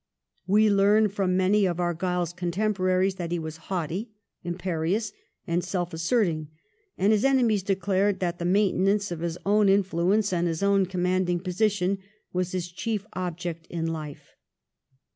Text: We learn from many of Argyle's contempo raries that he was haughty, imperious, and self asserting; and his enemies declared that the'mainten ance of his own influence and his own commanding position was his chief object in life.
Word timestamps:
We 0.47 0.67
learn 0.71 1.09
from 1.09 1.37
many 1.37 1.67
of 1.67 1.79
Argyle's 1.79 2.33
contempo 2.33 2.79
raries 2.79 3.17
that 3.17 3.31
he 3.31 3.37
was 3.37 3.57
haughty, 3.69 4.09
imperious, 4.43 5.13
and 5.45 5.63
self 5.63 5.93
asserting; 5.93 6.47
and 6.97 7.13
his 7.13 7.23
enemies 7.23 7.61
declared 7.61 8.19
that 8.19 8.39
the'mainten 8.39 8.87
ance 8.89 9.11
of 9.11 9.19
his 9.19 9.37
own 9.45 9.69
influence 9.69 10.33
and 10.33 10.47
his 10.47 10.63
own 10.63 10.87
commanding 10.87 11.39
position 11.39 11.99
was 12.33 12.51
his 12.51 12.71
chief 12.71 13.05
object 13.13 13.67
in 13.67 13.93
life. 13.93 14.31